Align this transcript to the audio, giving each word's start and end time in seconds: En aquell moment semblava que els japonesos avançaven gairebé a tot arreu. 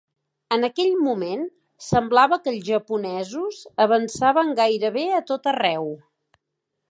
En 0.55 0.67
aquell 0.67 0.93
moment 1.07 1.43
semblava 1.87 2.39
que 2.47 2.53
els 2.53 2.63
japonesos 2.69 3.61
avançaven 3.87 4.53
gairebé 4.61 5.03
a 5.19 5.23
tot 5.33 5.53
arreu. 5.55 5.91